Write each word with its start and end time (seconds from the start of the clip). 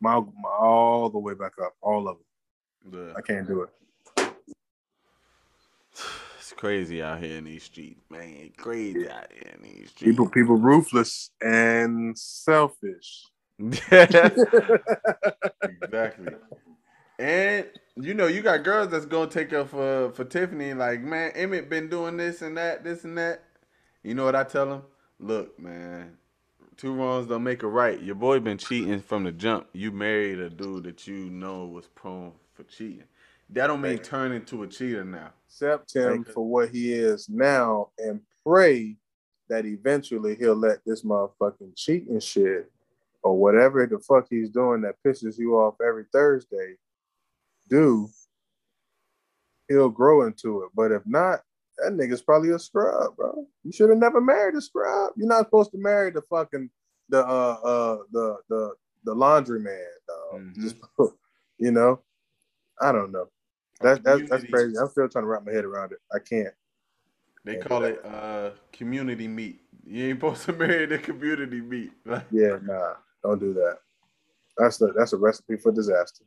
my, 0.00 0.20
my 0.20 0.50
all 0.58 1.10
the 1.10 1.18
way 1.18 1.34
back 1.34 1.52
up, 1.62 1.74
all 1.80 2.08
of 2.08 2.16
them. 2.16 3.06
Yeah. 3.06 3.14
I 3.16 3.20
can't 3.20 3.46
do 3.46 3.62
it. 3.62 3.70
It's 6.38 6.52
crazy 6.52 7.02
out 7.02 7.18
here 7.18 7.38
in 7.38 7.44
these 7.44 7.64
streets, 7.64 8.04
man. 8.08 8.52
Crazy 8.56 9.10
out 9.10 9.32
here 9.32 9.52
in 9.56 9.62
these 9.64 9.90
streets. 9.90 10.12
People, 10.12 10.28
people, 10.30 10.54
ruthless 10.54 11.30
and 11.40 12.16
selfish. 12.16 13.24
exactly. 13.58 14.28
And 17.18 17.66
you 17.96 18.14
know, 18.14 18.26
you 18.26 18.42
got 18.42 18.62
girls 18.62 18.90
that's 18.90 19.06
gonna 19.06 19.28
take 19.28 19.52
up 19.52 19.70
for 19.70 20.12
for 20.12 20.24
Tiffany. 20.24 20.74
Like, 20.74 21.00
man, 21.00 21.32
Emmett 21.34 21.68
been 21.68 21.88
doing 21.88 22.16
this 22.16 22.42
and 22.42 22.56
that, 22.58 22.84
this 22.84 23.04
and 23.04 23.18
that. 23.18 23.42
You 24.04 24.14
know 24.14 24.24
what 24.24 24.36
I 24.36 24.44
tell 24.44 24.66
them? 24.66 24.82
Look, 25.18 25.58
man, 25.58 26.18
two 26.76 26.92
wrongs 26.92 27.26
don't 27.26 27.42
make 27.42 27.62
a 27.62 27.68
right. 27.68 28.00
Your 28.02 28.14
boy 28.14 28.40
been 28.40 28.58
cheating 28.58 29.00
from 29.00 29.24
the 29.24 29.32
jump. 29.32 29.68
You 29.72 29.90
married 29.92 30.38
a 30.38 30.50
dude 30.50 30.84
that 30.84 31.06
you 31.06 31.30
know 31.30 31.66
was 31.66 31.86
prone 31.86 32.32
for 32.54 32.64
cheating. 32.64 33.04
That 33.50 33.68
don't 33.68 33.80
mean 33.80 33.98
turn 33.98 34.32
into 34.32 34.62
a 34.64 34.66
cheater 34.66 35.04
now. 35.04 35.32
Accept 35.48 35.94
him 35.94 36.24
for 36.24 36.44
what 36.44 36.70
he 36.70 36.92
is 36.92 37.28
now 37.28 37.90
and 37.98 38.20
pray 38.44 38.96
that 39.48 39.64
eventually 39.64 40.34
he'll 40.34 40.56
let 40.56 40.78
this 40.84 41.02
motherfucking 41.02 41.76
cheating 41.76 42.18
shit 42.18 42.70
or 43.22 43.38
whatever 43.38 43.86
the 43.86 43.98
fuck 44.00 44.26
he's 44.28 44.50
doing 44.50 44.82
that 44.82 44.96
pisses 45.04 45.38
you 45.38 45.54
off 45.54 45.74
every 45.86 46.04
Thursday 46.12 46.74
do. 47.68 48.08
He'll 49.68 49.88
grow 49.88 50.26
into 50.26 50.62
it. 50.62 50.70
But 50.74 50.92
if 50.92 51.02
not, 51.06 51.40
that 51.78 51.92
nigga's 51.92 52.22
probably 52.22 52.50
a 52.50 52.58
scrub, 52.58 53.16
bro. 53.16 53.46
You 53.64 53.72
should 53.72 53.90
have 53.90 53.98
never 53.98 54.20
married 54.20 54.54
a 54.54 54.60
scrub. 54.60 55.12
You're 55.16 55.28
not 55.28 55.46
supposed 55.46 55.72
to 55.72 55.78
marry 55.78 56.10
the 56.10 56.22
fucking 56.22 56.70
the 57.08 57.24
uh 57.24 57.58
uh 57.64 57.98
the 58.12 58.36
the 58.48 58.74
the 59.04 59.14
laundry 59.14 59.60
man, 59.60 59.86
dog. 60.08 60.40
Mhm. 60.40 60.54
Just 60.56 60.76
you 61.58 61.70
know, 61.70 62.00
I 62.80 62.92
don't 62.92 63.12
know. 63.12 63.28
That, 63.80 64.02
that's 64.02 64.22
that's 64.30 64.44
crazy. 64.44 64.76
I'm 64.78 64.88
still 64.88 65.08
trying 65.08 65.24
to 65.24 65.28
wrap 65.28 65.44
my 65.44 65.52
head 65.52 65.64
around 65.64 65.92
it. 65.92 65.98
I 66.12 66.18
can't. 66.18 66.54
They 67.44 67.56
call 67.56 67.84
it 67.84 68.04
uh 68.04 68.50
community 68.72 69.28
meat. 69.28 69.60
You 69.84 70.06
ain't 70.06 70.18
supposed 70.18 70.44
to 70.46 70.52
marry 70.54 70.86
the 70.86 70.98
community 70.98 71.60
meat. 71.60 71.92
Yeah, 72.30 72.58
nah, 72.62 72.94
don't 73.22 73.38
do 73.38 73.52
that. 73.54 73.78
That's 74.58 74.78
the 74.78 74.92
that's 74.96 75.12
a 75.12 75.16
recipe 75.16 75.56
for 75.56 75.70
disaster. 75.70 76.24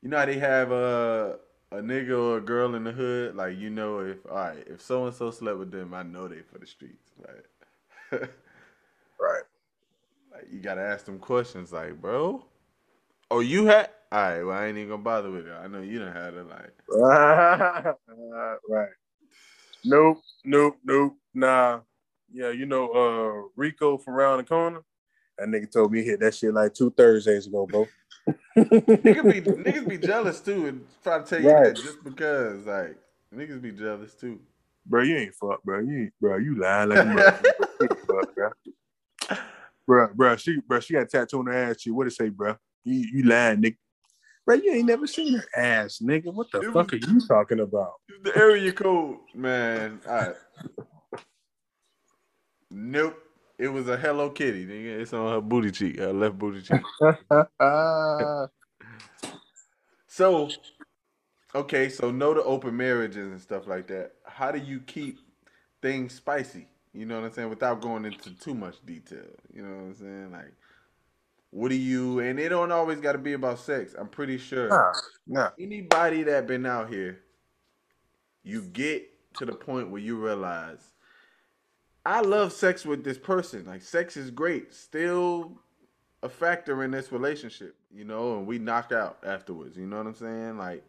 You 0.00 0.08
know 0.08 0.18
how 0.18 0.26
they 0.26 0.38
have 0.38 0.70
a 0.70 1.38
a 1.72 1.76
nigga 1.76 2.18
or 2.18 2.38
a 2.38 2.40
girl 2.40 2.74
in 2.74 2.84
the 2.84 2.92
hood, 2.92 3.36
like 3.36 3.58
you 3.58 3.70
know 3.70 4.00
if 4.00 4.18
all 4.26 4.36
right, 4.36 4.64
if 4.66 4.80
so 4.80 5.06
and 5.06 5.14
so 5.14 5.30
slept 5.30 5.58
with 5.58 5.70
them, 5.70 5.94
I 5.94 6.02
know 6.02 6.28
they 6.28 6.40
for 6.40 6.58
the 6.58 6.66
streets. 6.66 7.12
Like, 7.18 8.20
Right. 9.20 9.42
like 10.32 10.46
you 10.50 10.60
gotta 10.60 10.82
ask 10.82 11.04
them 11.06 11.18
questions, 11.18 11.72
like, 11.72 12.00
bro, 12.00 12.44
oh 13.30 13.40
you 13.40 13.66
had 13.66 13.90
all 14.12 14.20
right, 14.22 14.42
well 14.42 14.58
I 14.58 14.66
ain't 14.66 14.78
even 14.78 14.90
gonna 14.90 15.02
bother 15.02 15.30
with 15.30 15.46
it. 15.46 15.52
I 15.52 15.66
know 15.66 15.80
you 15.82 15.98
done 15.98 16.12
had 16.14 16.34
it, 16.34 16.48
like, 16.48 16.72
right. 18.68 18.88
Nope, 19.84 20.18
nope, 20.44 20.76
nope. 20.84 21.16
Nah. 21.34 21.80
Yeah, 22.32 22.50
you 22.50 22.66
know, 22.66 22.90
uh 22.90 23.48
Rico 23.56 23.96
from 23.96 24.14
around 24.14 24.38
the 24.38 24.44
corner. 24.44 24.82
That 25.38 25.48
nigga 25.48 25.70
told 25.70 25.92
me 25.92 26.00
he 26.02 26.06
hit 26.10 26.20
that 26.20 26.34
shit 26.34 26.52
like 26.52 26.74
two 26.74 26.90
Thursdays 26.90 27.46
ago, 27.46 27.66
bro. 27.66 27.86
Niggas 28.56 29.32
be 29.32 29.40
niggas 29.40 29.88
be 29.88 29.98
jealous 29.98 30.40
too, 30.40 30.66
and 30.66 30.86
try 31.02 31.18
to 31.18 31.24
tell 31.24 31.40
you 31.40 31.48
Right. 31.48 31.74
that 31.74 31.82
just 31.82 32.02
because, 32.04 32.66
like, 32.66 32.96
niggas 33.34 33.60
be 33.62 33.72
jealous 33.72 34.14
too. 34.14 34.40
bro, 34.86 35.02
you 35.02 35.16
ain't 35.16 35.34
fuck, 35.34 35.62
bro. 35.62 35.80
You 35.80 35.98
ain't, 36.04 36.12
bro, 36.20 36.36
you 36.38 36.58
lying 36.58 36.88
like 36.90 36.98
a 36.98 37.02
motherfucker. 37.02 37.44
You 37.80 37.88
fuck, 38.06 38.34
bro. 38.34 38.50
Bro, 39.86 40.08
bro, 40.14 40.36
she, 40.36 40.60
bro, 40.66 40.80
she 40.80 40.92
got 40.94 41.02
a 41.04 41.06
tattoo 41.06 41.38
on 41.40 41.46
her 41.46 41.52
ass. 41.52 41.80
She, 41.80 41.90
what 41.90 42.06
it 42.06 42.10
say, 42.12 42.28
bro? 42.28 42.56
You, 42.84 43.08
you 43.12 43.22
lying, 43.24 43.62
nigga. 43.62 43.76
Bro, 44.44 44.56
you 44.56 44.72
ain't 44.72 44.86
never 44.86 45.06
seen 45.06 45.34
her 45.38 45.44
ass, 45.56 45.98
nigga. 46.02 46.32
What 46.32 46.46
the 46.52 46.60
It 46.60 46.72
fuck 46.72 46.92
was- 46.92 47.02
are 47.02 47.06
you 47.12 47.20
talking 47.26 47.60
about? 47.60 47.92
The 48.22 48.36
area 48.36 48.72
code, 48.72 49.18
man. 49.34 50.00
All 50.06 50.14
right. 50.14 50.34
It 53.58 53.68
was 53.68 53.88
a 53.88 53.96
Hello 53.96 54.30
Kitty, 54.30 54.66
nigga. 54.66 55.00
It's 55.02 55.12
on 55.14 55.32
her 55.32 55.40
booty 55.40 55.72
cheek, 55.72 55.98
her 55.98 56.12
left 56.12 56.38
booty 56.38 56.62
cheek. 56.62 56.86
So, 60.08 60.50
okay, 61.54 61.88
so 61.88 62.10
no 62.10 62.34
to 62.34 62.42
open 62.44 62.76
marriages 62.76 63.30
and 63.32 63.40
stuff 63.40 63.66
like 63.66 63.88
that. 63.88 64.12
How 64.26 64.52
do 64.52 64.58
you 64.58 64.80
keep 64.80 65.20
things 65.82 66.14
spicy? 66.14 66.68
You 66.94 67.06
know 67.06 67.20
what 67.20 67.26
I'm 67.26 67.32
saying? 67.32 67.50
Without 67.50 67.80
going 67.80 68.04
into 68.06 68.32
too 68.38 68.54
much 68.54 68.76
detail. 68.86 69.26
You 69.52 69.62
know 69.62 69.76
what 69.76 69.82
I'm 69.84 69.94
saying? 69.96 70.32
Like, 70.32 70.54
what 71.50 71.70
do 71.70 71.76
you? 71.76 72.20
And 72.20 72.40
it 72.40 72.50
don't 72.50 72.72
always 72.72 73.00
got 73.00 73.12
to 73.12 73.18
be 73.18 73.34
about 73.34 73.60
sex. 73.60 73.94
I'm 73.98 74.08
pretty 74.08 74.38
sure 74.38 74.68
nah, 74.70 74.92
nah. 75.26 75.50
anybody 75.58 76.24
that 76.24 76.46
been 76.46 76.66
out 76.66 76.90
here, 76.90 77.20
you 78.44 78.62
get 78.62 79.08
to 79.36 79.46
the 79.46 79.54
point 79.54 79.90
where 79.90 80.02
you 80.02 80.16
realize, 80.16 80.92
I 82.06 82.20
love 82.22 82.52
sex 82.52 82.84
with 82.86 83.04
this 83.04 83.18
person. 83.18 83.66
Like, 83.66 83.82
sex 83.82 84.16
is 84.16 84.30
great. 84.30 84.72
Still 84.74 85.52
a 86.22 86.28
factor 86.28 86.82
in 86.84 86.90
this 86.90 87.12
relationship, 87.12 87.76
you 87.92 88.04
know, 88.04 88.38
and 88.38 88.46
we 88.46 88.58
knock 88.58 88.92
out 88.92 89.18
afterwards. 89.24 89.76
You 89.76 89.86
know 89.86 89.98
what 89.98 90.06
I'm 90.06 90.14
saying? 90.14 90.58
Like, 90.58 90.84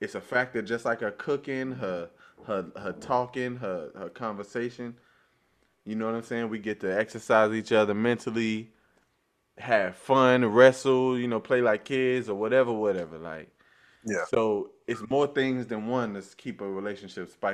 it's 0.00 0.14
a 0.14 0.20
factor 0.20 0.62
just 0.62 0.84
like 0.84 1.00
her 1.00 1.12
cooking, 1.12 1.72
her 1.72 2.10
her 2.46 2.66
her 2.76 2.92
talking, 2.92 3.56
her 3.56 3.90
her 3.96 4.08
conversation. 4.10 4.96
You 5.84 5.96
know 5.96 6.06
what 6.06 6.14
I'm 6.14 6.22
saying? 6.22 6.48
We 6.50 6.58
get 6.58 6.80
to 6.80 6.98
exercise 6.98 7.52
each 7.54 7.72
other 7.72 7.94
mentally, 7.94 8.72
have 9.58 9.96
fun, 9.96 10.44
wrestle, 10.46 11.18
you 11.18 11.28
know, 11.28 11.40
play 11.40 11.60
like 11.62 11.84
kids 11.84 12.28
or 12.28 12.36
whatever, 12.36 12.72
whatever. 12.72 13.18
Like, 13.18 13.50
Yeah. 14.04 14.24
so 14.24 14.72
it's 14.86 15.08
more 15.10 15.26
things 15.26 15.66
than 15.68 15.86
one 15.88 16.14
to 16.14 16.22
keep 16.36 16.60
a 16.60 16.68
relationship 16.68 17.30
spicy. 17.30 17.52